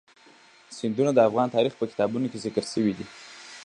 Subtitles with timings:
[0.77, 3.05] سیندونه د افغان تاریخ په کتابونو کې ذکر شوی دي.